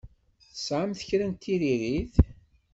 Tesɛamt 0.51 0.99
kra 1.07 1.25
n 1.27 1.33
tiririt? 1.41 2.15